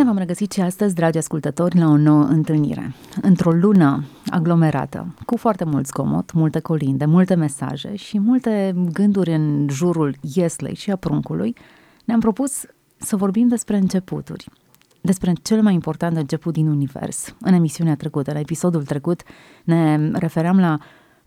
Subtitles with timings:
[0.00, 2.94] Bine v-am regăsit și astăzi, dragi ascultători, la o nouă întâlnire.
[3.22, 9.66] Într-o lună aglomerată, cu foarte mult zgomot, multe colinde, multe mesaje și multe gânduri în
[9.70, 11.56] jurul ieslei și a pruncului,
[12.04, 12.64] ne-am propus
[12.96, 14.48] să vorbim despre începuturi,
[15.00, 17.34] despre cel mai important început din univers.
[17.40, 19.22] În emisiunea trecută, în episodul trecut,
[19.64, 20.78] ne refeream la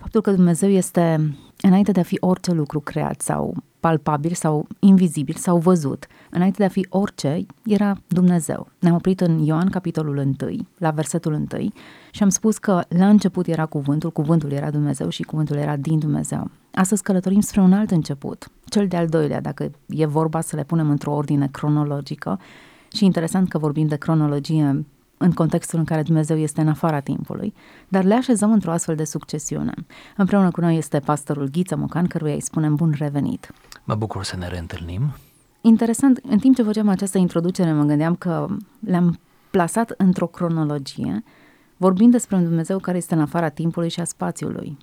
[0.03, 5.35] faptul că Dumnezeu este, înainte de a fi orice lucru creat sau palpabil sau invizibil
[5.35, 8.67] sau văzut, înainte de a fi orice, era Dumnezeu.
[8.80, 10.35] Ne-am oprit în Ioan, capitolul 1,
[10.77, 11.45] la versetul 1
[12.11, 16.00] și am spus că la început era cuvântul, cuvântul era Dumnezeu și cuvântul era din
[16.00, 16.50] Dumnezeu.
[16.73, 20.89] Astăzi călătorim spre un alt început, cel de-al doilea, dacă e vorba să le punem
[20.89, 22.39] într-o ordine cronologică,
[22.94, 24.85] și interesant că vorbim de cronologie
[25.17, 27.53] în contextul în care Dumnezeu este în afara timpului,
[27.88, 29.73] dar le așezăm într-o astfel de succesiune.
[30.17, 33.52] Împreună cu noi este pastorul Ghiță Mocan, căruia îi spunem bun revenit.
[33.84, 35.14] Mă bucur să ne reîntâlnim.
[35.61, 38.47] Interesant, în timp ce făceam această introducere, mă gândeam că
[38.80, 39.19] le-am
[39.50, 41.23] plasat într-o cronologie,
[41.78, 44.78] vorbind despre un Dumnezeu care este în afara timpului și a spațiului.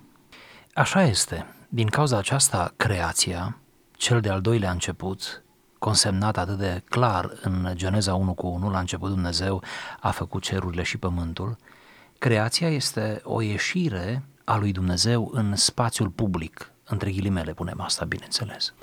[0.73, 1.45] Așa este.
[1.69, 3.57] Din cauza aceasta, creația,
[3.91, 5.43] cel de-al doilea început,
[5.81, 9.63] consemnat atât de clar în Geneza 1 cu 1, la început Dumnezeu
[9.99, 11.57] a făcut cerurile și pământul,
[12.17, 18.73] creația este o ieșire a lui Dumnezeu în spațiul public, între ghilimele punem asta, bineînțeles.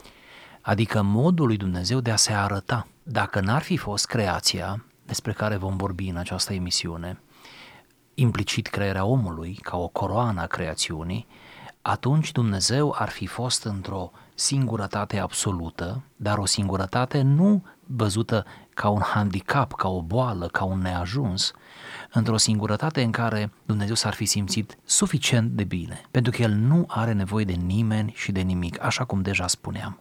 [0.61, 2.87] Adică modul lui Dumnezeu de a se arăta.
[3.03, 7.21] Dacă n-ar fi fost creația, despre care vom vorbi în această emisiune,
[8.15, 11.27] implicit crearea omului ca o coroană a creațiunii,
[11.83, 18.45] atunci Dumnezeu ar fi fost într-o singurătate absolută, dar o singurătate nu văzută
[18.75, 21.53] ca un handicap, ca o boală, ca un neajuns,
[22.13, 26.85] într-o singurătate în care Dumnezeu s-ar fi simțit suficient de bine, pentru că El nu
[26.89, 30.01] are nevoie de nimeni și de nimic, așa cum deja spuneam.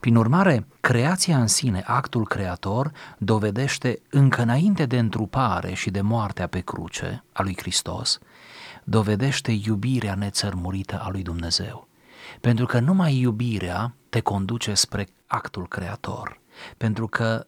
[0.00, 6.46] Prin urmare, creația în sine, actul creator, dovedește încă înainte de întrupare și de moartea
[6.46, 8.18] pe cruce a lui Hristos,
[8.84, 11.88] dovedește iubirea nețărmurită a lui Dumnezeu.
[12.44, 16.40] Pentru că numai iubirea te conduce spre actul creator.
[16.76, 17.46] Pentru că,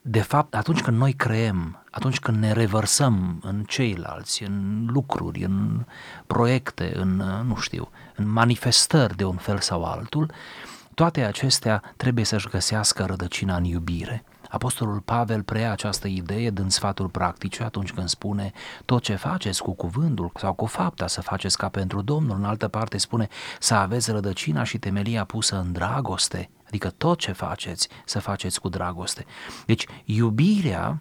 [0.00, 5.84] de fapt, atunci când noi creăm, atunci când ne revărsăm în ceilalți, în lucruri, în
[6.26, 10.30] proiecte, în, nu știu, în manifestări de un fel sau altul,
[10.94, 14.24] toate acestea trebuie să-și găsească rădăcina în iubire.
[14.50, 18.52] Apostolul Pavel preia această idee din sfatul practice atunci când spune
[18.84, 22.36] tot ce faceți cu cuvântul sau cu fapta să faceți ca pentru Domnul.
[22.36, 23.28] În altă parte spune
[23.58, 28.68] să aveți rădăcina și temelia pusă în dragoste, adică tot ce faceți să faceți cu
[28.68, 29.24] dragoste.
[29.66, 31.00] Deci iubirea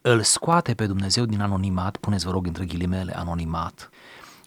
[0.00, 3.90] îl scoate pe Dumnezeu din anonimat, puneți vă rog între ghilimele anonimat,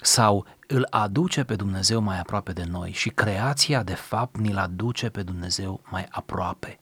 [0.02, 5.10] sau îl aduce pe Dumnezeu mai aproape de noi și creația de fapt ni-l aduce
[5.10, 6.80] pe Dumnezeu mai aproape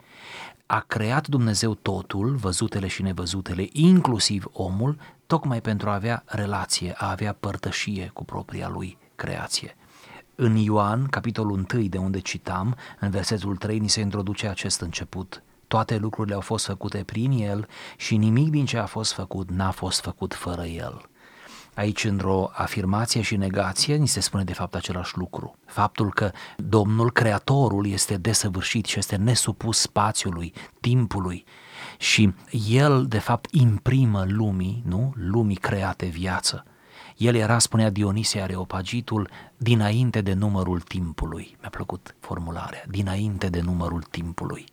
[0.66, 7.10] a creat Dumnezeu totul, văzutele și nevăzutele, inclusiv omul, tocmai pentru a avea relație, a
[7.10, 9.76] avea părtășie cu propria lui creație.
[10.36, 15.44] În Ioan, capitolul 1, de unde citam, în versetul 3, ni se introduce acest început.
[15.68, 19.72] Toate lucrurile au fost făcute prin El și nimic din ce a fost făcut n-a
[19.72, 21.10] fost făcut fără El.
[21.76, 25.56] Aici, într-o afirmație și negație, ni se spune de fapt același lucru.
[25.66, 31.46] Faptul că Domnul, Creatorul, este desăvârșit și este nesupus spațiului, timpului
[31.98, 32.34] și
[32.70, 35.14] El, de fapt, imprimă lumii, nu?
[35.16, 36.66] Lumii create viață.
[37.18, 41.58] El era, spunea Dionisie Areopagitul, dinainte de numărul timpului.
[41.60, 44.66] Mi-a plăcut formularea, dinainte de numărul timpului.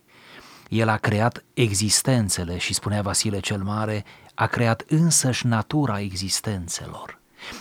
[0.68, 4.04] El a creat existențele și spunea Vasile cel Mare,
[4.42, 7.18] a creat însăși natura existențelor.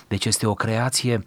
[0.07, 1.25] Deci este o creație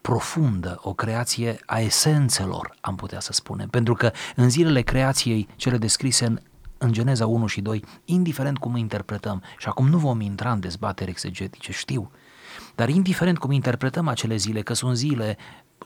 [0.00, 3.68] profundă, o creație a esențelor, am putea să spunem.
[3.68, 6.38] Pentru că în zilele creației, cele descrise în,
[6.78, 11.10] în Geneza 1 și 2, indiferent cum interpretăm, și acum nu vom intra în dezbateri
[11.10, 12.10] exegetice, știu,
[12.74, 15.36] dar indiferent cum interpretăm acele zile, că sunt zile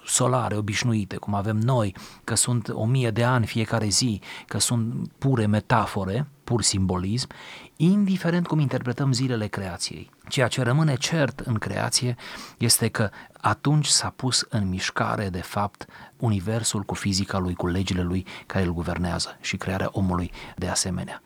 [0.05, 1.95] solare obișnuite, cum avem noi,
[2.25, 7.29] că sunt o mie de ani fiecare zi, că sunt pure metafore, pur simbolism,
[7.77, 10.11] indiferent cum interpretăm zilele creației.
[10.29, 12.17] Ceea ce rămâne cert în creație
[12.59, 13.11] este că
[13.41, 15.87] atunci s-a pus în mișcare, de fapt,
[16.17, 21.23] universul cu fizica lui, cu legile lui care îl guvernează și crearea omului de asemenea.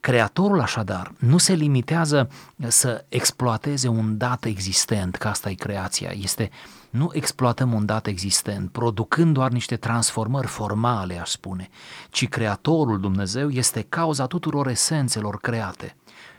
[0.00, 2.28] Creatorul așadar nu se limitează
[2.68, 6.50] să exploateze un dat existent, că asta e creația, este
[6.90, 11.68] nu exploatăm un dat existent, producând doar niște transformări formale, aș spune,
[12.10, 15.96] ci Creatorul Dumnezeu este cauza tuturor esențelor create,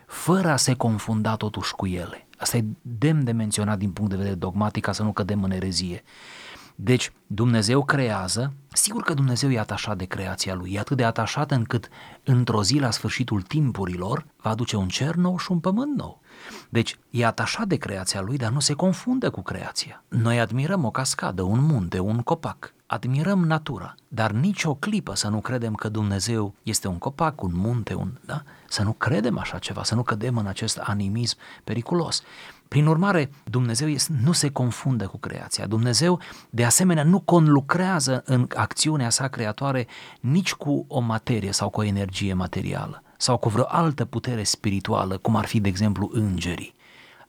[0.08, 2.28] fără a se confunda totuși cu ele.
[2.38, 5.52] Asta e demn de menționat din punct de vedere dogmatic ca să nu cădem în
[5.52, 6.04] erezie.
[6.84, 11.52] Deci Dumnezeu creează, sigur că Dumnezeu e atașat de creația Lui, e atât de atașat
[11.52, 11.90] încât
[12.24, 16.22] într-o zi la sfârșitul timpurilor va aduce un cer nou și un pământ nou.
[16.70, 20.04] Deci e atașat de creația Lui, dar nu se confundă cu creația.
[20.08, 25.28] Noi admirăm o cascadă, un munte, un copac, admirăm natura, dar nici o clipă să
[25.28, 28.44] nu credem că Dumnezeu este un copac, un munte, un, da?
[28.68, 32.24] Să nu credem așa ceva, să nu cădem în acest animism periculos.
[32.72, 33.88] Prin urmare, Dumnezeu
[34.24, 35.66] nu se confundă cu creația.
[35.66, 36.20] Dumnezeu,
[36.50, 39.88] de asemenea, nu conlucrează în acțiunea sa creatoare
[40.20, 45.18] nici cu o materie sau cu o energie materială sau cu vreo altă putere spirituală,
[45.18, 46.74] cum ar fi, de exemplu, îngerii.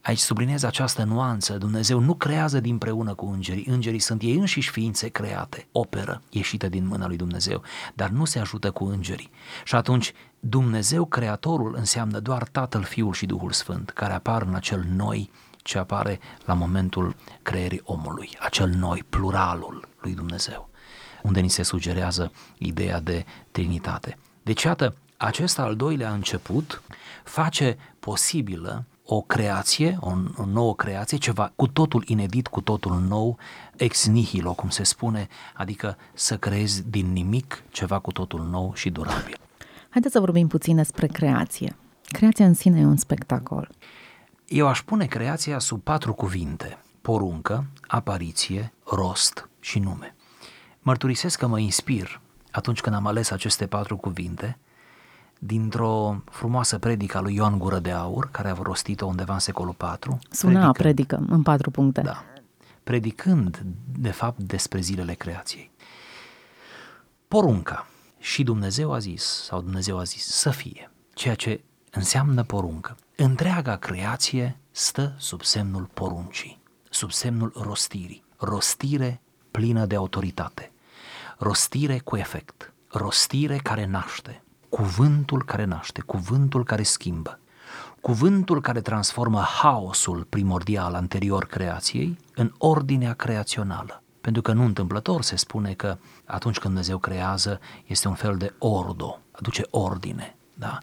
[0.03, 1.59] Aici subliniez această nuanță.
[1.59, 3.67] Dumnezeu nu creează dinpreună cu îngerii.
[3.69, 7.63] Îngerii sunt ei înșiși ființe create, operă ieșită din mâna lui Dumnezeu,
[7.95, 9.31] dar nu se ajută cu îngerii.
[9.65, 14.85] Și atunci Dumnezeu creatorul înseamnă doar Tatăl, Fiul și Duhul Sfânt, care apar în acel
[14.95, 20.69] noi ce apare la momentul creierii omului, acel noi, pluralul lui Dumnezeu,
[21.23, 24.19] unde ni se sugerează ideea de Trinitate.
[24.43, 26.83] Deci, iată, acest al doilea început
[27.25, 33.39] face posibilă o creație, o, o nouă creație, ceva cu totul inedit, cu totul nou,
[33.77, 38.91] ex nihilo, cum se spune, adică să creezi din nimic ceva cu totul nou și
[38.91, 39.39] durabil.
[39.89, 41.77] Haideți să vorbim puțin despre creație.
[42.03, 43.69] Creația în sine e un spectacol.
[44.47, 46.79] Eu aș pune creația sub patru cuvinte.
[47.01, 50.15] Poruncă, apariție, rost și nume.
[50.81, 52.21] Mărturisesc că mă inspir
[52.51, 54.59] atunci când am ales aceste patru cuvinte
[55.45, 59.77] dintr-o frumoasă predică a lui Ioan Gură de Aur, care a rostit-o undeva în secolul
[59.81, 60.19] IV.
[60.31, 62.01] Suna a predică în patru puncte.
[62.01, 62.25] Da.
[62.83, 63.63] Predicând,
[63.99, 65.71] de fapt, despre zilele creației.
[67.29, 67.87] Porunca.
[68.19, 70.91] Și Dumnezeu a zis, sau Dumnezeu a zis, să fie.
[71.15, 71.61] Ceea ce
[71.91, 72.97] înseamnă poruncă.
[73.17, 78.25] Întreaga creație stă sub semnul poruncii, sub semnul rostirii.
[78.37, 80.73] Rostire plină de autoritate.
[81.39, 82.73] Rostire cu efect.
[82.89, 84.43] Rostire care naște.
[84.73, 87.39] Cuvântul care naște, cuvântul care schimbă.
[88.01, 94.03] Cuvântul care transformă haosul primordial anterior creației în ordinea creațională.
[94.21, 98.55] Pentru că nu întâmplător se spune că atunci când Dumnezeu creează este un fel de
[98.59, 100.79] ordo, aduce ordine, da?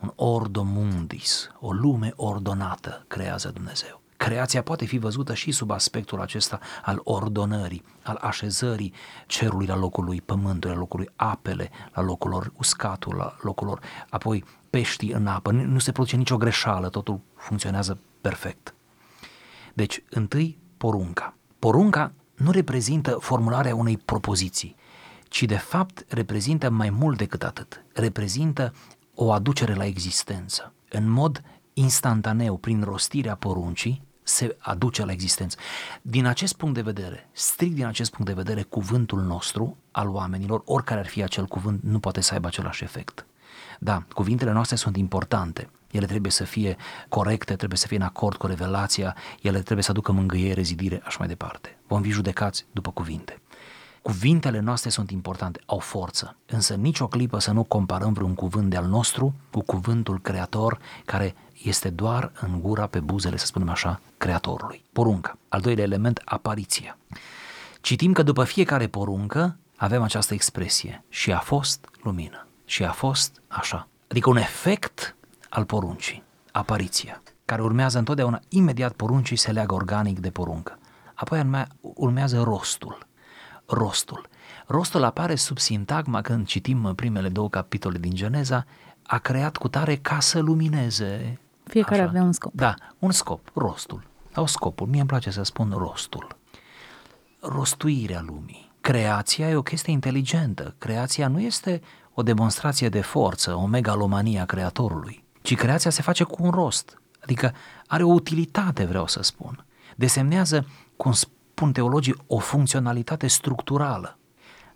[0.00, 4.03] un ordo mundis, o lume ordonată creează Dumnezeu.
[4.24, 8.92] Creația poate fi văzută și sub aspectul acesta al ordonării, al așezării
[9.26, 13.66] cerului la locul lui, pământul la locul lui, apele la locul lor, uscatul la locul
[13.66, 13.80] lor,
[14.10, 18.74] apoi peștii în apă, nu se produce nicio greșeală, totul funcționează perfect.
[19.74, 21.36] Deci, întâi, porunca.
[21.58, 24.76] Porunca nu reprezintă formularea unei propoziții,
[25.28, 27.84] ci de fapt reprezintă mai mult decât atât.
[27.92, 28.72] Reprezintă
[29.14, 30.72] o aducere la existență.
[30.88, 31.42] În mod
[31.72, 35.56] instantaneu, prin rostirea poruncii, se aduce la existență.
[36.02, 40.62] Din acest punct de vedere, strict din acest punct de vedere, cuvântul nostru al oamenilor,
[40.64, 43.26] oricare ar fi acel cuvânt, nu poate să aibă același efect.
[43.78, 46.76] Da, cuvintele noastre sunt importante, ele trebuie să fie
[47.08, 51.16] corecte, trebuie să fie în acord cu revelația, ele trebuie să aducă mângâiere, rezidire, așa
[51.18, 51.78] mai departe.
[51.86, 53.40] Vom fi judecați după cuvinte.
[54.04, 58.76] Cuvintele noastre sunt importante, au forță, însă nicio clipă să nu comparăm vreun cuvânt de
[58.76, 64.00] al nostru cu cuvântul creator care este doar în gura, pe buzele, să spunem așa,
[64.16, 64.84] creatorului.
[64.92, 65.38] Porunca.
[65.48, 66.98] Al doilea element, apariția.
[67.80, 73.42] Citim că după fiecare poruncă avem această expresie și a fost lumină și a fost
[73.48, 73.88] așa.
[74.08, 75.16] Adică un efect
[75.48, 80.78] al poruncii, apariția, care urmează întotdeauna imediat poruncii se leagă organic de poruncă.
[81.14, 83.12] Apoi urmează rostul.
[83.66, 84.28] Rostul.
[84.66, 88.64] Rostul apare sub sintagma când citim primele două capitole din Geneza,
[89.02, 91.40] a creat cu tare ca să lumineze.
[91.64, 92.08] Fiecare Așa.
[92.08, 92.52] avea un scop.
[92.54, 94.02] Da, un scop, rostul.
[94.34, 96.36] Au scopul, mie îmi place să spun rostul.
[97.40, 98.72] Rostuirea lumii.
[98.80, 100.74] Creația e o chestie inteligentă.
[100.78, 101.82] Creația nu este
[102.14, 107.00] o demonstrație de forță, o megalomanie a creatorului, ci creația se face cu un rost,
[107.22, 107.54] adică
[107.86, 109.64] are o utilitate, vreau să spun.
[109.96, 110.66] Desemnează,
[110.96, 111.12] cum
[111.54, 114.18] spun teologii, o funcționalitate structurală.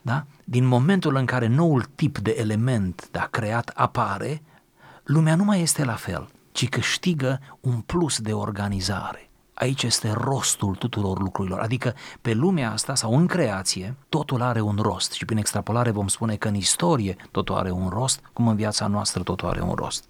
[0.02, 0.26] Da?
[0.44, 4.42] Din momentul în care noul tip de element da, creat apare,
[5.04, 9.30] lumea nu mai este la fel, ci câștigă un plus de organizare.
[9.54, 14.78] Aici este rostul tuturor lucrurilor, adică pe lumea asta sau în creație totul are un
[14.80, 18.56] rost și prin extrapolare vom spune că în istorie totul are un rost, cum în
[18.56, 20.04] viața noastră totul are un rost.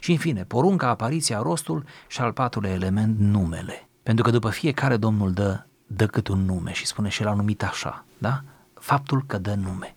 [0.00, 3.88] Și în fine, porunca, apariția, rostul și al patrulea element, numele.
[4.02, 5.66] Pentru că după fiecare Domnul dă,
[5.96, 8.42] dă cât un nume și spune și l-a numit așa, da?
[8.74, 9.96] Faptul că dă nume.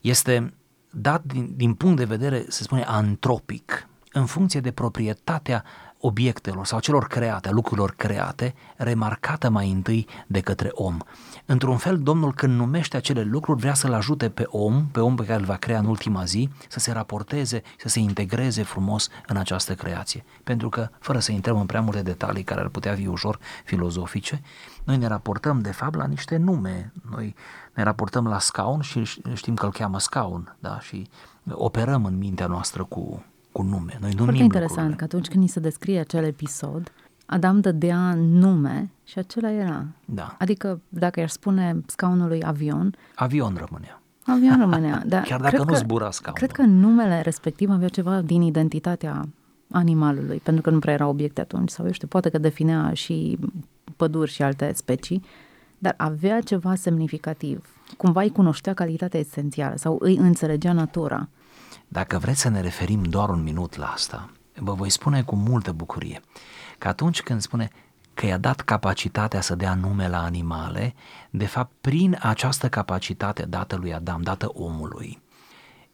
[0.00, 0.54] Este
[0.90, 5.64] dat din, din punct de vedere, se spune, antropic, în funcție de proprietatea
[6.00, 10.96] obiectelor sau celor create, lucrurilor create, remarcată mai întâi de către om.
[11.46, 15.24] Într-un fel, Domnul când numește acele lucruri vrea să-l ajute pe om, pe om pe
[15.24, 19.36] care îl va crea în ultima zi, să se raporteze, să se integreze frumos în
[19.36, 20.24] această creație.
[20.44, 24.42] Pentru că, fără să intrăm în prea multe detalii care ar putea fi ușor filozofice,
[24.90, 26.92] noi ne raportăm de fapt la niște nume.
[27.10, 27.34] Noi
[27.74, 29.02] ne raportăm la scaun și
[29.34, 30.80] știm că îl cheamă scaun, da?
[30.80, 31.08] Și
[31.50, 33.96] operăm în mintea noastră cu, cu nume.
[34.00, 34.96] Noi numim Foarte interesant lucrurile.
[34.96, 36.92] că atunci când ni se descrie acel episod,
[37.26, 39.84] Adam dădea nume și acela era.
[40.04, 40.36] Da.
[40.38, 44.02] Adică dacă i-aș spune scaunului avion, Avion rămânea.
[44.26, 45.02] avion rămânea.
[45.06, 46.38] Dar Chiar dacă cred nu că- zbura scaunul.
[46.38, 49.28] Cred că numele respectiv avea ceva din identitatea
[49.72, 53.38] animalului, pentru că nu prea erau obiecte atunci, sau eu știu, poate că definea și
[54.00, 55.24] păduri și alte specii,
[55.78, 57.68] dar avea ceva semnificativ.
[57.96, 61.28] Cumva îi cunoștea calitatea esențială sau îi înțelegea natura.
[61.88, 65.72] Dacă vreți să ne referim doar un minut la asta, vă voi spune cu multă
[65.72, 66.20] bucurie
[66.78, 67.70] că atunci când spune
[68.14, 70.94] că i-a dat capacitatea să dea nume la animale,
[71.30, 75.22] de fapt prin această capacitate dată lui Adam, dată omului,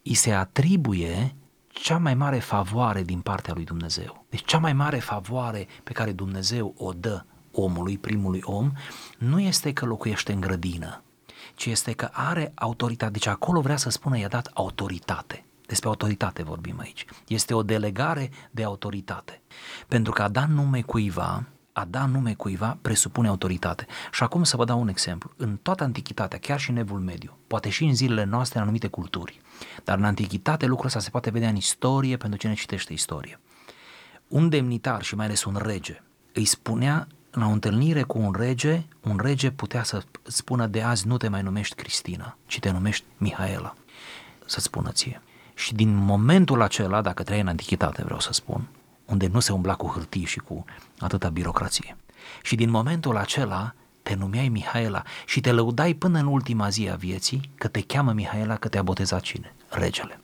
[0.03, 1.35] îi se atribuie
[1.67, 4.25] cea mai mare favoare din partea lui Dumnezeu.
[4.29, 7.25] Deci cea mai mare favoare pe care Dumnezeu o dă
[7.61, 8.71] omului, primului om,
[9.17, 11.03] nu este că locuiește în grădină,
[11.55, 13.11] ci este că are autoritate.
[13.11, 15.45] Deci acolo vrea să spună i-a dat autoritate.
[15.65, 17.05] Despre autoritate vorbim aici.
[17.27, 19.41] Este o delegare de autoritate.
[19.87, 23.85] Pentru că a da nume cuiva, a da nume cuiva presupune autoritate.
[24.11, 25.31] Și acum să vă dau un exemplu.
[25.37, 28.87] În toată antichitatea, chiar și în Evul Mediu, poate și în zilele noastre în anumite
[28.87, 29.41] culturi,
[29.83, 33.39] dar în antichitate lucrul ăsta se poate vedea în istorie pentru cine citește istorie.
[34.27, 36.01] Un demnitar și mai ales un rege
[36.33, 37.07] îi spunea
[37.37, 41.27] la o întâlnire cu un rege, un rege putea să spună de azi nu te
[41.27, 43.75] mai numești Cristina, ci te numești Mihaela,
[44.45, 45.21] să spună ție.
[45.53, 48.67] Și din momentul acela, dacă trăiai în antichitate, vreau să spun,
[49.05, 50.65] unde nu se umbla cu hârtii și cu
[50.99, 51.97] atâta birocrație.
[52.41, 56.95] Și din momentul acela te numeai Mihaela și te lăudai până în ultima zi a
[56.95, 59.53] vieții că te cheamă Mihaela, că te-a botezat cine?
[59.69, 60.19] Regele.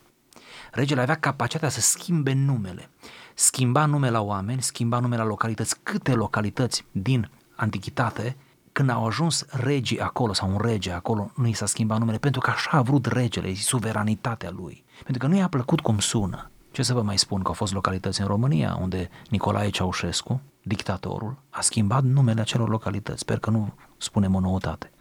[0.71, 2.89] Regele avea capacitatea să schimbe numele.
[3.33, 5.75] Schimba nume la oameni, schimba nume la localități.
[5.83, 8.35] Câte localități din antichitate,
[8.71, 12.41] când au ajuns regii acolo sau un rege acolo, nu i s-a schimbat numele, pentru
[12.41, 14.83] că așa a vrut regele, e suveranitatea lui.
[15.03, 16.51] Pentru că nu i-a plăcut cum sună.
[16.71, 21.35] Ce să vă mai spun că au fost localități în România unde Nicolae Ceaușescu, dictatorul,
[21.49, 23.19] a schimbat numele acelor localități.
[23.19, 24.91] Sper că nu spunem o noutate.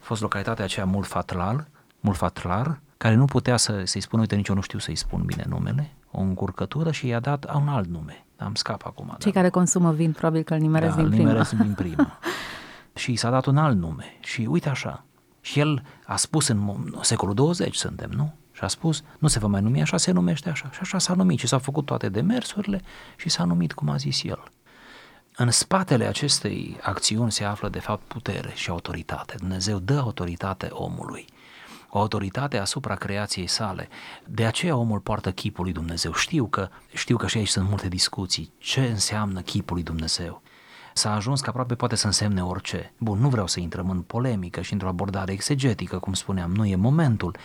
[0.00, 1.68] A fost localitatea aceea Mulfatlar,
[2.00, 5.44] Mulfatlar, care nu putea să, să-i spună, uite, nici eu nu știu să-i spun bine
[5.48, 8.24] numele, o încurcătură și i-a dat un alt nume.
[8.36, 9.06] Am scap acum.
[9.18, 11.26] Cei dar- care consumă vin probabil că îl nimeresc da, din îl prima.
[11.28, 12.18] nimeresc din prima.
[12.94, 14.04] și i s-a dat un alt nume.
[14.20, 15.04] Și uite așa.
[15.40, 18.32] Și el a spus în mo- secolul 20 suntem, nu?
[18.52, 20.70] Și a spus, nu se va mai numi așa, se numește așa.
[20.70, 22.80] Și așa s-a numit și s-au făcut toate demersurile
[23.16, 24.42] și s-a numit cum a zis el.
[25.36, 29.34] În spatele acestei acțiuni se află de fapt putere și autoritate.
[29.38, 31.24] Dumnezeu dă autoritate omului,
[31.94, 33.88] o autoritate asupra creației sale.
[34.26, 36.12] De aceea omul poartă chipul lui Dumnezeu.
[36.12, 38.52] Știu că, știu că și aici sunt multe discuții.
[38.58, 40.42] Ce înseamnă chipul lui Dumnezeu?
[40.94, 42.92] S-a ajuns că aproape poate să însemne orice.
[42.98, 46.76] Bun, nu vreau să intrăm în polemică și într-o abordare exegetică, cum spuneam, nu e
[46.76, 47.36] momentul.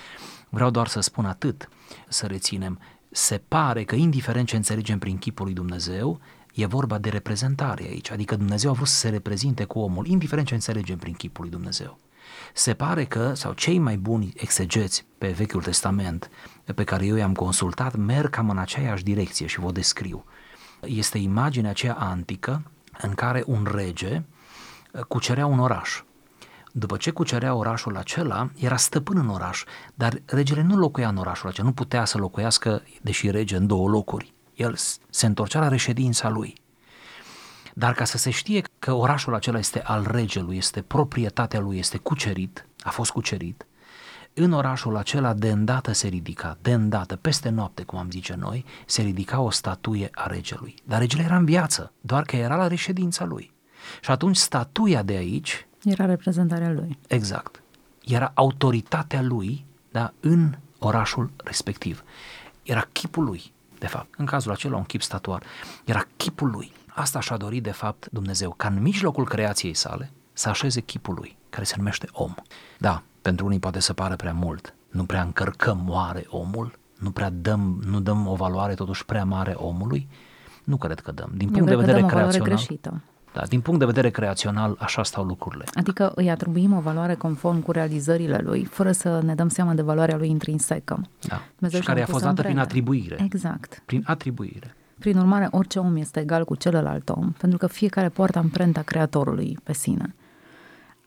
[0.49, 1.69] Vreau doar să spun atât,
[2.07, 2.79] să reținem.
[3.09, 6.19] Se pare că indiferent ce înțelegem prin chipul lui Dumnezeu,
[6.53, 10.47] e vorba de reprezentare aici, adică Dumnezeu a vrut să se reprezinte cu omul, indiferent
[10.47, 11.97] ce înțelegem prin chipul lui Dumnezeu.
[12.53, 16.29] Se pare că, sau cei mai buni exegeți pe Vechiul Testament
[16.75, 20.25] pe care eu i-am consultat, merg cam în aceeași direcție și vă descriu.
[20.81, 24.23] Este imaginea aceea antică în care un rege
[25.07, 26.01] cucerea un oraș.
[26.71, 29.63] După ce cucerea orașul acela, era stăpân în oraș,
[29.93, 33.89] dar regele nu locuia în orașul acela, nu putea să locuiască, deși rege, în două
[33.89, 34.33] locuri.
[34.53, 34.75] El
[35.09, 36.55] se întorcea la reședința lui.
[37.79, 41.97] Dar ca să se știe că orașul acela este al regelui, este proprietatea lui, este
[41.97, 43.65] cucerit, a fost cucerit,
[44.33, 48.65] în orașul acela de îndată se ridica, de îndată, peste noapte, cum am zice noi,
[48.85, 50.75] se ridica o statuie a regelui.
[50.83, 53.51] Dar regele era în viață, doar că era la reședința lui.
[54.01, 56.97] Și atunci statuia de aici, Era reprezentarea lui.
[57.07, 57.61] exact,
[58.05, 62.03] era autoritatea lui da, în orașul respectiv.
[62.63, 64.13] Era chipul lui, de fapt.
[64.17, 65.43] În cazul acela, un chip statuar.
[65.85, 66.71] Era chipul lui.
[66.97, 71.37] Asta și-a dorit, de fapt, Dumnezeu, ca în mijlocul creației sale să așeze chipul lui,
[71.49, 72.33] care se numește om.
[72.77, 74.73] Da, pentru unii poate să pară prea mult.
[74.89, 79.53] Nu prea încărcăm oare omul nu prea dăm, nu dăm o valoare totuși prea mare
[79.57, 80.07] omului?
[80.63, 81.31] Nu cred că dăm.
[81.35, 83.01] Din Eu punct de cred că vedere dăm o valoare creațional, greșită.
[83.33, 85.63] da, din punct de vedere creațional, așa stau lucrurile.
[85.73, 89.81] Adică îi atribuim o valoare conform cu realizările lui, fără să ne dăm seama de
[89.81, 91.01] valoarea lui intrinsecă.
[91.27, 91.41] Da.
[91.57, 92.69] Dumnezeu și și-a care a pus fost dată prin amprenta.
[92.69, 93.23] atribuire.
[93.23, 93.81] Exact.
[93.85, 94.75] Prin atribuire.
[94.99, 99.57] Prin urmare, orice om este egal cu celălalt om, pentru că fiecare poartă amprenta Creatorului
[99.63, 100.15] pe sine.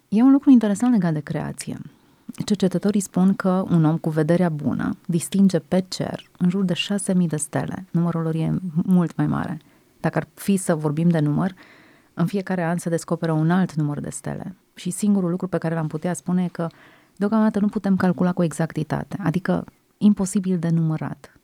[0.09, 1.79] E un lucru interesant legat de creație.
[2.45, 6.75] Cercetătorii spun că un om cu vederea bună distinge pe cer în jur de
[7.13, 7.85] 6.000 de stele.
[7.91, 9.61] Numărul lor e mult mai mare.
[10.01, 11.55] Dacă ar fi să vorbim de număr,
[12.15, 14.55] în fiecare an se descoperă un alt număr de stele.
[14.75, 16.67] Și singurul lucru pe care l-am putea spune e că
[17.17, 19.65] deocamdată nu putem calcula cu exactitate, adică
[19.99, 21.39] imposibil de numărat.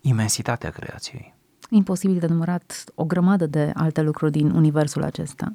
[0.00, 1.34] Imensitatea creației.
[1.70, 5.52] Imposibil de numărat o grămadă de alte lucruri din universul acesta.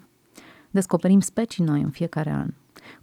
[0.71, 2.49] Descoperim specii noi în fiecare an.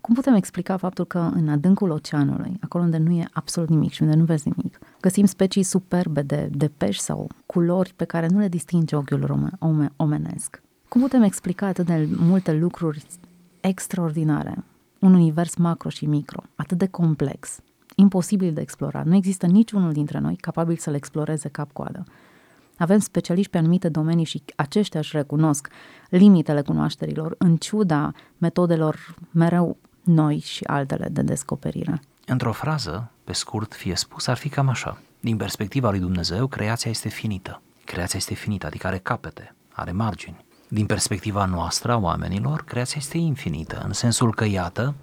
[0.01, 4.03] Cum putem explica faptul că în adâncul oceanului, acolo unde nu e absolut nimic și
[4.03, 8.39] unde nu vezi nimic, găsim specii superbe de, de pești sau culori pe care nu
[8.39, 10.63] le distinge ochiul ome, ome, omenesc?
[10.89, 13.07] Cum putem explica atât de multe lucruri
[13.61, 14.65] extraordinare?
[14.99, 17.61] Un univers macro și micro, atât de complex,
[17.97, 19.05] imposibil de explorat.
[19.05, 22.05] Nu există niciunul dintre noi capabil să-l exploreze cap-coadă.
[22.83, 25.69] Avem specialiști pe anumite domenii și aceștia își recunosc
[26.09, 32.01] limitele cunoașterilor în ciuda metodelor mereu noi și altele de descoperire.
[32.27, 34.99] Într-o frază, pe scurt, fie spus, ar fi cam așa.
[35.21, 37.63] Din perspectiva lui Dumnezeu, creația este finită.
[37.85, 40.45] Creația este finită, adică are capete, are margini.
[40.69, 44.95] Din perspectiva noastră, a oamenilor, creația este infinită, în sensul că, iată,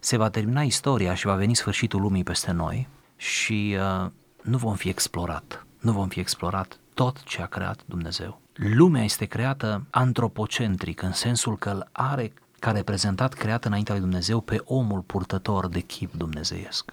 [0.00, 4.10] se va termina istoria și va veni sfârșitul lumii peste noi și uh,
[4.42, 5.66] nu vom fi explorat.
[5.80, 8.40] Nu vom fi explorat tot ce a creat Dumnezeu.
[8.54, 14.40] Lumea este creată antropocentric, în sensul că îl are ca reprezentat creat înaintea lui Dumnezeu
[14.40, 16.92] pe omul purtător de chip dumnezeiesc.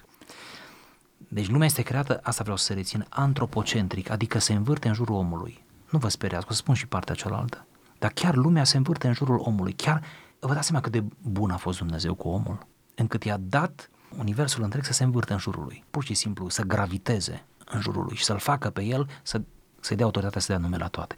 [1.28, 5.14] Deci lumea este creată, asta vreau să se rețină, antropocentric, adică se învârte în jurul
[5.14, 5.64] omului.
[5.90, 7.66] Nu vă speriați, o să spun și partea cealaltă.
[7.98, 9.72] Dar chiar lumea se învârte în jurul omului.
[9.72, 10.02] Chiar
[10.38, 14.62] vă dați seama cât de bun a fost Dumnezeu cu omul, încât i-a dat universul
[14.62, 15.84] întreg să se învârte în jurul lui.
[15.90, 19.40] Pur și simplu să graviteze în jurul lui și să-l facă pe el să,
[19.86, 21.14] să-i dea autoritatea să dea nume la toate.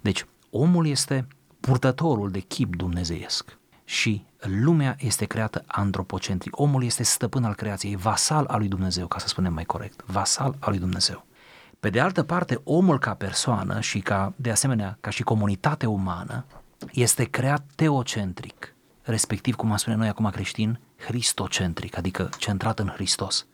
[0.00, 1.26] Deci, omul este
[1.60, 6.58] purtătorul de chip dumnezeiesc și lumea este creată antropocentric.
[6.58, 10.56] Omul este stăpân al creației, vasal al lui Dumnezeu, ca să spunem mai corect, vasal
[10.58, 11.26] al lui Dumnezeu.
[11.80, 16.44] Pe de altă parte, omul ca persoană și ca, de asemenea, ca și comunitate umană,
[16.92, 23.46] este creat teocentric, respectiv, cum am spune noi acum creștin, cristocentric, adică centrat în Hristos.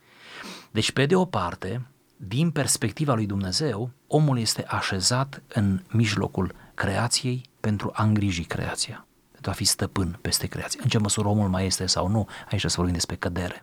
[0.71, 7.51] Deci, pe de o parte, din perspectiva lui Dumnezeu, omul este așezat în mijlocul creației
[7.61, 10.81] pentru a îngriji creația, pentru a fi stăpân peste creație.
[10.83, 13.63] În ce măsură omul mai este sau nu, aici să vorbim despre cădere.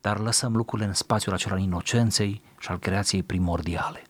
[0.00, 4.02] Dar lăsăm lucrurile în spațiul acela al inocenței și al creației primordiale.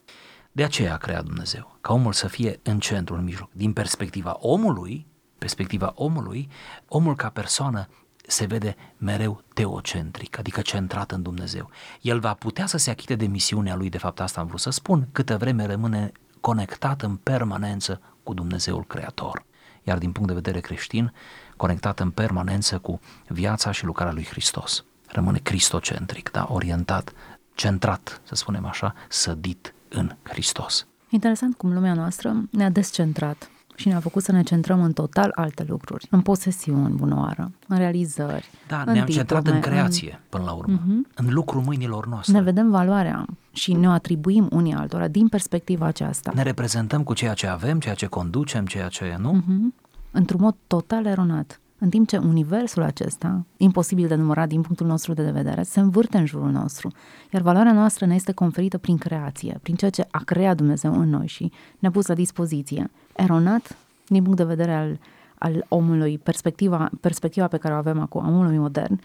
[0.52, 3.50] De aceea a creat Dumnezeu, ca omul să fie în centru, în mijloc.
[3.52, 5.06] Din perspectiva omului,
[5.38, 6.48] perspectiva omului,
[6.88, 7.88] omul ca persoană
[8.32, 11.70] se vede mereu teocentric, adică centrat în Dumnezeu.
[12.00, 14.70] El va putea să se achite de misiunea lui, de fapt asta am vrut să
[14.70, 19.44] spun, câtă vreme rămâne conectat în permanență cu Dumnezeul Creator.
[19.82, 21.12] Iar din punct de vedere creștin,
[21.56, 24.84] conectat în permanență cu viața și lucrarea lui Hristos.
[25.06, 26.46] Rămâne cristocentric, da?
[26.50, 27.12] orientat,
[27.54, 30.86] centrat, să spunem așa, sădit în Hristos.
[31.08, 33.50] Interesant cum lumea noastră ne-a descentrat
[33.82, 38.50] și ne-a făcut să ne centrăm în total alte lucruri, în posesiuni, bunoară, în realizări,
[38.68, 41.14] Da, în ne-am centrat în diplome, creație, până la urmă, uh-huh.
[41.14, 42.32] în lucrul mâinilor noastre.
[42.32, 46.32] Ne vedem valoarea și ne atribuim unii altora din perspectiva aceasta.
[46.34, 49.42] Ne reprezentăm cu ceea ce avem, ceea ce conducem, ceea ce nu.
[49.42, 49.80] Mm-hmm.
[50.10, 51.60] Într-un mod total eronat.
[51.82, 56.18] În timp ce universul acesta, imposibil de numărat din punctul nostru de vedere, se învârte
[56.18, 56.90] în jurul nostru,
[57.32, 61.08] iar valoarea noastră ne este conferită prin creație, prin ceea ce a creat Dumnezeu în
[61.08, 62.90] noi și ne-a pus la dispoziție.
[63.16, 64.98] Eronat, din punct de vedere al,
[65.38, 69.00] al omului, perspectiva, perspectiva pe care o avem acum, a omului modern,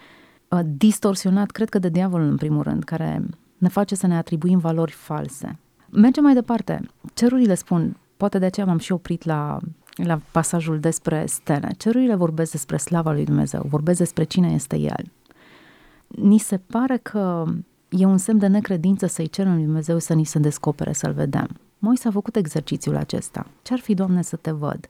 [0.47, 3.23] uh, distorsionat, cred că de diavolul în primul rând, care
[3.57, 5.59] ne face să ne atribuim valori false.
[5.89, 6.81] Mergem mai departe.
[7.13, 9.57] Cerurile spun, poate de aceea m-am și oprit la,
[10.03, 11.69] la pasajul despre stele.
[11.77, 15.11] Cerurile vorbesc despre slava lui Dumnezeu, vorbesc despre cine este El.
[16.07, 17.43] Ni se pare că
[17.89, 21.47] e un semn de necredință să-i cerem lui Dumnezeu să ni se descopere, să-L vedem.
[21.79, 23.47] Moise a făcut exercițiul acesta.
[23.61, 24.89] Ce-ar fi, Doamne, să te văd?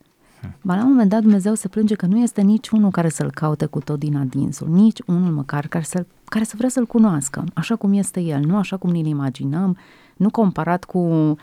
[0.61, 3.31] Ba la un moment dat Dumnezeu se plânge că nu este nici unul care să-L
[3.31, 7.43] caute cu tot din adinsul, nici unul măcar care să, care să vrea să-L cunoască,
[7.53, 9.77] așa cum este El, nu așa cum ni-L imaginăm,
[10.15, 11.35] nu comparat cu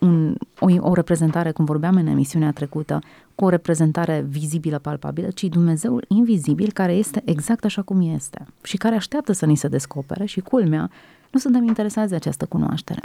[0.00, 2.98] un, o, o reprezentare, cum vorbeam în emisiunea trecută,
[3.34, 8.76] cu o reprezentare vizibilă, palpabilă, ci Dumnezeul invizibil care este exact așa cum este și
[8.76, 10.90] care așteaptă să ni se descopere și culmea,
[11.30, 13.00] nu suntem interesați de această cunoaștere.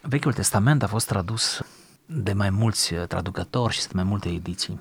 [0.00, 1.62] Vechiul Testament a fost tradus
[2.06, 4.78] de mai mulți traducători și sunt mai multe ediții.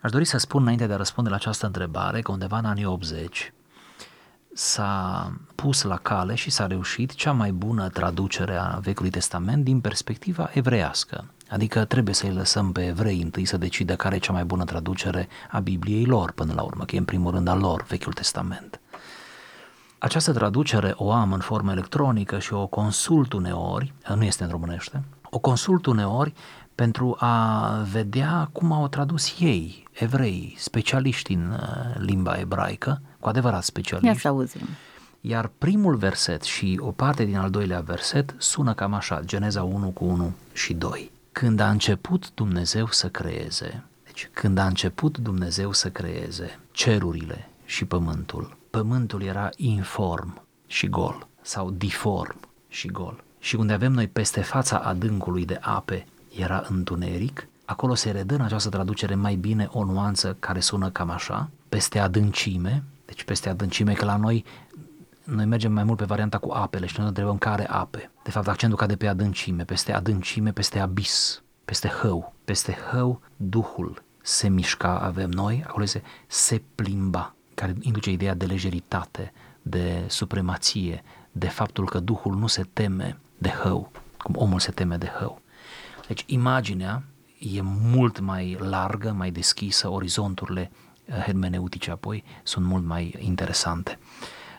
[0.00, 2.84] Aș dori să spun înainte de a răspunde la această întrebare că undeva în anii
[2.84, 3.52] 80
[4.54, 9.80] s-a pus la cale și s-a reușit cea mai bună traducere a Vechiului Testament din
[9.80, 11.24] perspectiva evreiască.
[11.48, 15.28] Adică trebuie să-i lăsăm pe evrei întâi să decidă care e cea mai bună traducere
[15.50, 18.80] a Bibliei lor până la urmă, că e în primul rând al lor Vechiul Testament.
[19.98, 25.02] Această traducere o am în formă electronică și o consult uneori, nu este în românește,
[25.30, 26.32] o consult uneori
[26.74, 33.62] pentru a vedea cum au tradus ei, evrei, specialiști în uh, limba ebraică, cu adevărat
[33.62, 34.14] specialiști.
[34.14, 34.66] Ia să auzim.
[35.20, 39.88] Iar primul verset și o parte din al doilea verset sună cam așa, Geneza 1
[39.88, 41.10] cu 1 și 2.
[41.32, 47.84] Când a început Dumnezeu să creeze, deci când a început Dumnezeu să creeze cerurile și
[47.84, 52.36] pământul, pământul era inform și gol sau diform
[52.68, 53.24] și gol.
[53.38, 56.06] Și unde avem noi peste fața adâncului de ape
[56.36, 61.10] era întuneric, acolo se redă în această traducere mai bine o nuanță care sună cam
[61.10, 64.44] așa, peste adâncime, deci peste adâncime, că la noi
[65.24, 68.10] noi mergem mai mult pe varianta cu apele și noi ne întrebăm care ape.
[68.22, 72.34] De fapt, accentul cade pe adâncime, peste adâncime, peste abis, peste hău.
[72.44, 78.46] Peste hău, Duhul se mișca, avem noi, acolo se, se plimba, care induce ideea de
[78.46, 84.70] lejeritate, de supremație, de faptul că Duhul nu se teme de hău, cum omul se
[84.70, 85.40] teme de hău.
[86.06, 87.02] Deci imaginea
[87.38, 90.89] e mult mai largă, mai deschisă, orizonturile eh,
[91.24, 93.98] hermeneutice apoi sunt mult mai interesante.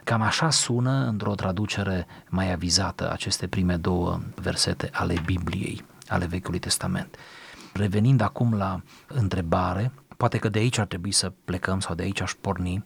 [0.04, 6.60] Cam așa sună într-o traducere mai avizată aceste prime două versete ale Bibliei, ale Vechiului
[6.60, 7.18] Testament.
[7.74, 12.22] Revenind acum la întrebare, poate că de aici ar trebui să plecăm sau de aici
[12.22, 12.86] aș porni,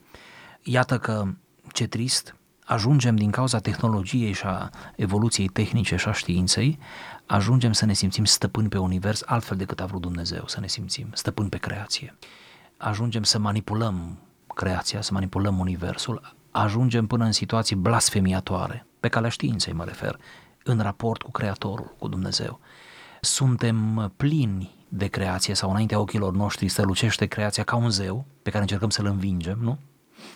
[0.63, 1.27] iată că
[1.71, 6.79] ce trist, ajungem din cauza tehnologiei și a evoluției tehnice și a științei,
[7.25, 11.07] ajungem să ne simțim stăpâni pe univers altfel decât a vrut Dumnezeu să ne simțim,
[11.13, 12.15] stăpâni pe creație.
[12.77, 14.17] Ajungem să manipulăm
[14.55, 20.19] creația, să manipulăm universul, ajungem până în situații blasfemiatoare, pe calea științei mă refer,
[20.63, 22.59] în raport cu Creatorul, cu Dumnezeu.
[23.21, 28.61] Suntem plini de creație sau înaintea ochilor noștri strălucește creația ca un zeu pe care
[28.61, 29.77] încercăm să-l învingem, nu?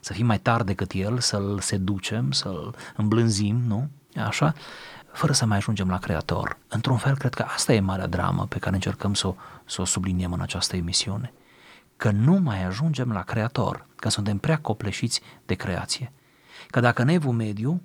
[0.01, 3.89] Să fim mai tari decât el, să-l seducem, să-l îmblânzim, nu?
[4.15, 4.53] Așa?
[5.11, 6.57] Fără să mai ajungem la Creator.
[6.67, 9.85] Într-un fel, cred că asta e marea dramă pe care încercăm să o, să o
[9.85, 11.33] subliniem în această emisiune
[11.99, 16.11] că nu mai ajungem la Creator, că suntem prea copleșiți de creație.
[16.67, 17.81] Că dacă în evul mediu,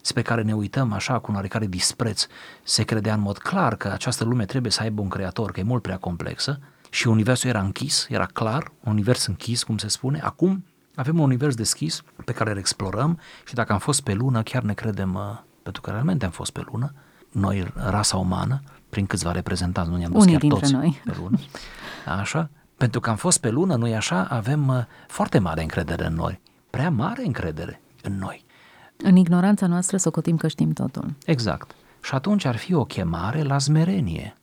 [0.00, 2.26] spre care ne uităm așa cu un oarecare dispreț,
[2.62, 5.62] se credea în mod clar că această lume trebuie să aibă un creator, că e
[5.62, 10.20] mult prea complexă, și universul era închis, era clar, un univers închis, cum se spune,
[10.22, 14.42] acum avem un univers deschis pe care îl explorăm și dacă am fost pe lună,
[14.42, 16.94] chiar ne credem, uh, pentru că realmente am fost pe lună,
[17.32, 21.02] noi, rasa umană, prin câțiva reprezentanți, nu ne-am dus Unii chiar toți noi.
[21.04, 21.38] pe lună,
[22.20, 26.14] așa, pentru că am fost pe lună, nu-i așa, avem uh, foarte mare încredere în
[26.14, 26.40] noi.
[26.70, 28.44] Prea mare încredere în noi.
[28.96, 31.14] În ignoranța noastră socotim că știm totul.
[31.24, 31.70] Exact.
[32.02, 34.36] Și atunci ar fi o chemare la smerenie.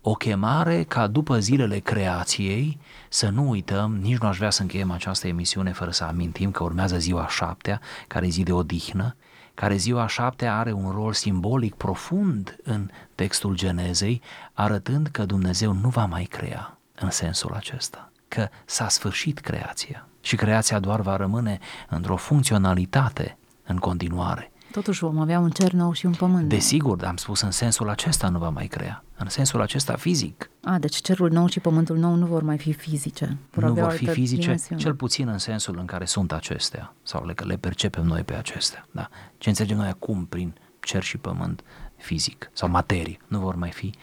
[0.00, 4.90] O chemare ca după zilele creației să nu uităm, nici nu aș vrea să încheiem
[4.90, 9.16] această emisiune fără să amintim că urmează ziua șaptea, care e zi de odihnă,
[9.54, 15.88] care ziua șaptea are un rol simbolic profund în textul Genezei, arătând că Dumnezeu nu
[15.88, 21.58] va mai crea în sensul acesta, că s-a sfârșit creația și creația doar va rămâne
[21.88, 24.52] într-o funcționalitate în continuare.
[24.72, 26.48] Totuși vom avea un cer nou și un pământ nou.
[26.48, 30.50] Desigur, dar am spus în sensul acesta nu va mai crea, în sensul acesta fizic.
[30.62, 33.36] A, deci cerul nou și pământul nou nu vor mai fi fizice.
[33.54, 34.80] nu avea vor o fi altă fizice, dimensiune.
[34.80, 38.86] cel puțin în sensul în care sunt acestea, sau le, le percepem noi pe acestea.
[38.90, 39.08] Da?
[39.38, 41.62] Ce înțelegem noi acum prin cer și pământ
[41.96, 43.94] fizic sau materie, nu vor mai fi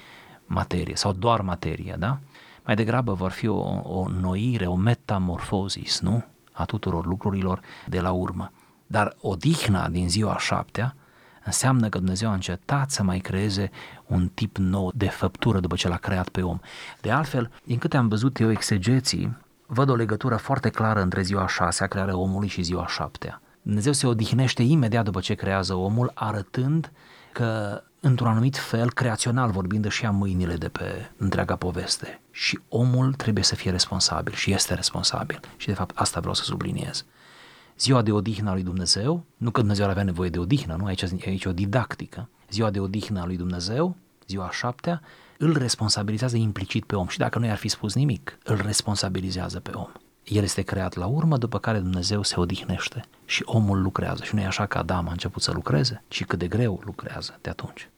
[0.45, 2.19] materie sau doar materie, da?
[2.71, 6.23] Mai degrabă vor fi o, o noire, o metamorfozis, nu?
[6.51, 8.51] A tuturor lucrurilor de la urmă.
[8.87, 10.95] Dar odihna din ziua șaptea
[11.45, 13.71] înseamnă că Dumnezeu a încetat să mai creeze
[14.07, 16.59] un tip nou de făptură după ce l-a creat pe om.
[17.01, 21.47] De altfel, din câte am văzut eu exegeții, văd o legătură foarte clară între ziua
[21.47, 23.41] șasea, crearea omului, și ziua șaptea.
[23.61, 26.91] Dumnezeu se odihnește imediat după ce creează omul, arătând
[27.31, 32.21] că, într-un anumit fel, creațional vorbind, și ia mâinile de pe întreaga poveste.
[32.31, 35.39] Și omul trebuie să fie responsabil și este responsabil.
[35.57, 37.05] Și, de fapt, asta vreau să subliniez
[37.81, 40.85] ziua de odihnă a lui Dumnezeu, nu că Dumnezeu ar avea nevoie de odihnă, nu,
[40.85, 43.95] aici, aici o didactică, ziua de odihnă a lui Dumnezeu,
[44.27, 45.01] ziua a șaptea,
[45.37, 49.71] îl responsabilizează implicit pe om și dacă nu i-ar fi spus nimic, îl responsabilizează pe
[49.73, 49.89] om.
[50.23, 54.23] El este creat la urmă, după care Dumnezeu se odihnește și omul lucrează.
[54.23, 57.37] Și nu e așa că Adam a început să lucreze, ci cât de greu lucrează
[57.41, 57.89] de atunci.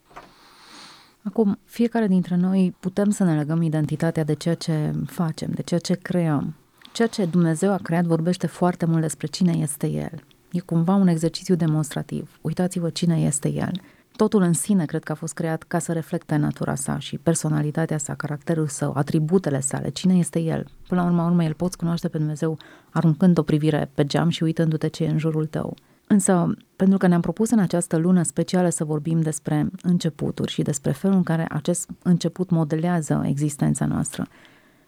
[1.23, 5.79] Acum, fiecare dintre noi putem să ne legăm identitatea de ceea ce facem, de ceea
[5.79, 6.55] ce creăm.
[6.91, 10.23] Ceea ce Dumnezeu a creat vorbește foarte mult despre cine este El.
[10.51, 12.39] E cumva un exercițiu demonstrativ.
[12.41, 13.71] Uitați-vă cine este El.
[14.15, 17.97] Totul în sine cred că a fost creat ca să reflecte natura sa și personalitatea
[17.97, 20.67] sa, caracterul său, atributele sale, cine este El.
[20.88, 22.57] Până la urmă, urmă, El poți cunoaște pe Dumnezeu
[22.89, 25.75] aruncând o privire pe geam și uitându-te ce e în jurul tău.
[26.13, 30.91] Însă, pentru că ne-am propus în această lună specială să vorbim despre începuturi și despre
[30.91, 34.28] felul în care acest început modelează existența noastră,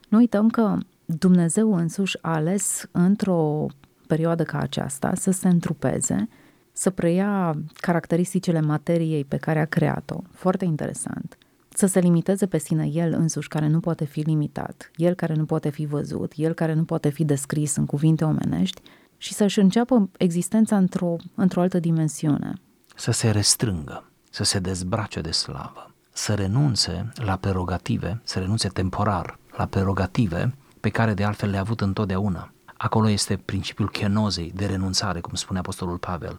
[0.10, 3.66] nu uităm că Dumnezeu însuși a ales într-o
[4.08, 6.28] perioadă ca aceasta să se întrupeze,
[6.72, 11.38] să preia caracteristicile materiei pe care a creat-o, foarte interesant,
[11.70, 15.46] să se limiteze pe sine el însuși care nu poate fi limitat, el care nu
[15.46, 18.82] poate fi văzut, el care nu poate fi descris în cuvinte omenești
[19.17, 22.54] și să-și înceapă existența într-o, într-o altă dimensiune.
[22.95, 29.39] Să se restrângă, să se dezbrace de slavă, să renunțe la prerogative, să renunțe temporar
[29.58, 32.54] la prerogative pe care de altfel le-a avut întotdeauna.
[32.78, 36.38] Acolo este principiul chenozei de renunțare, cum spune Apostolul Pavel,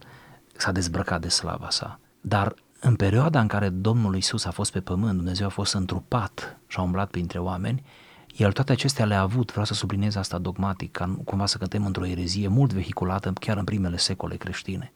[0.56, 2.00] s-a dezbrăcat de slava sa.
[2.20, 6.58] Dar în perioada în care Domnul Isus a fost pe pământ, Dumnezeu a fost întrupat
[6.66, 7.82] și a umblat printre oameni,
[8.36, 12.06] el toate acestea le-a avut, vreau să subliniez asta dogmatic, ca cumva să cântăm într-o
[12.06, 14.92] erezie mult vehiculată chiar în primele secole creștine.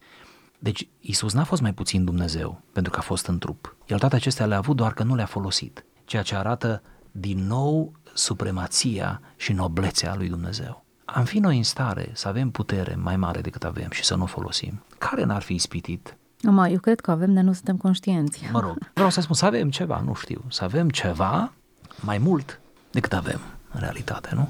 [0.58, 3.76] Deci Isus n-a fost mai puțin Dumnezeu pentru că a fost în trup.
[3.86, 7.92] El toate acestea le-a avut doar că nu le-a folosit, ceea ce arată din nou
[8.14, 10.84] supremația și noblețea lui Dumnezeu.
[11.04, 14.22] Am fi noi în stare să avem putere mai mare decât avem și să nu
[14.22, 14.84] o folosim.
[14.98, 16.16] Care n-ar fi ispitit?
[16.42, 18.48] Mama, eu cred că avem, dar nu suntem conștienți.
[18.52, 21.52] Mă rog, vreau să spun să avem ceva, nu știu, să avem ceva
[22.00, 22.59] mai mult
[22.90, 23.40] decât avem
[23.72, 24.48] în realitate, nu?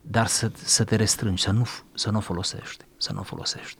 [0.00, 3.78] Dar să, să te restrângi, să nu, să nu o folosești, să nu o folosești.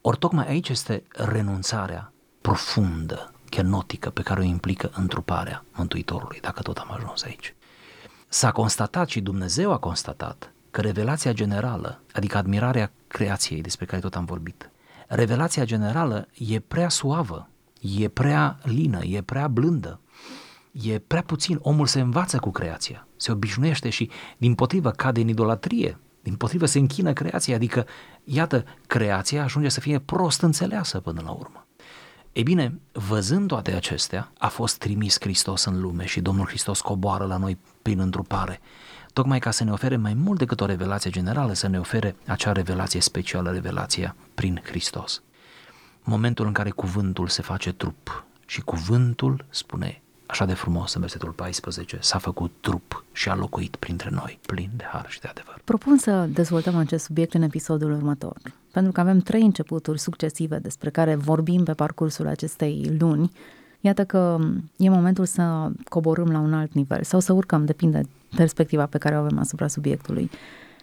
[0.00, 6.76] Ori tocmai aici este renunțarea profundă, chenotică, pe care o implică întruparea Mântuitorului, dacă tot
[6.76, 7.54] am ajuns aici.
[8.28, 14.16] S-a constatat și Dumnezeu a constatat că revelația generală, adică admirarea creației despre care tot
[14.16, 14.70] am vorbit,
[15.06, 17.48] revelația generală e prea suavă,
[17.80, 20.00] e prea lină, e prea blândă,
[20.72, 21.58] e prea puțin.
[21.62, 26.66] Omul se învață cu creația, se obișnuiește și din potrivă cade în idolatrie, din potrivă
[26.66, 27.86] se închină creația, adică
[28.24, 31.66] iată, creația ajunge să fie prost înțeleasă până la urmă.
[32.32, 37.24] Ei bine, văzând toate acestea, a fost trimis Hristos în lume și Domnul Hristos coboară
[37.24, 38.60] la noi prin întrupare,
[39.12, 42.52] tocmai ca să ne ofere mai mult decât o revelație generală, să ne ofere acea
[42.52, 45.22] revelație specială, revelația prin Hristos.
[46.02, 49.99] Momentul în care cuvântul se face trup și cuvântul, spune
[50.30, 54.70] așa de frumos în versetul 14, s-a făcut trup și a locuit printre noi, plin
[54.76, 55.60] de har și de adevăr.
[55.64, 58.36] Propun să dezvoltăm acest subiect în episodul următor,
[58.72, 63.32] pentru că avem trei începuturi succesive despre care vorbim pe parcursul acestei luni.
[63.80, 64.38] Iată că
[64.76, 68.02] e momentul să coborâm la un alt nivel sau să urcăm, depinde
[68.36, 70.30] perspectiva pe care o avem asupra subiectului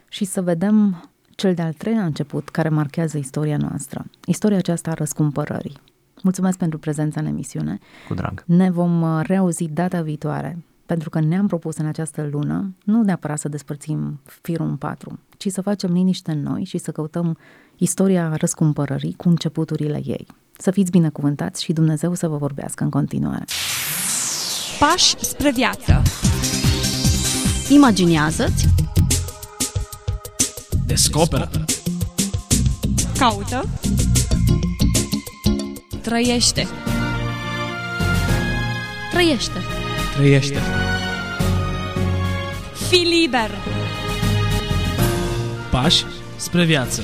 [0.10, 5.78] și să vedem cel de-al treilea început care marchează istoria noastră, istoria aceasta a răscumpărării.
[6.24, 7.80] Mulțumesc pentru prezența în emisiune.
[8.08, 8.44] Cu drag.
[8.46, 13.40] Ne vom uh, reauzi data viitoare, pentru că ne-am propus în această lună nu neapărat
[13.40, 17.38] să despărțim firul în patru, ci să facem liniște în noi și să căutăm
[17.78, 20.28] istoria răscumpărării cu începuturile ei.
[20.58, 23.46] Să fiți binecuvântați și Dumnezeu să vă vorbească în continuare.
[24.80, 26.02] Pași spre viață.
[27.70, 28.68] Imaginează-ți,
[30.86, 31.50] Descoperă.
[33.18, 33.66] Caută.
[36.08, 36.68] Trăiește.
[39.12, 39.62] trăiește.
[40.16, 40.60] Trăiește.
[42.90, 43.50] Fii liber.
[45.72, 47.02] Pași spre viață.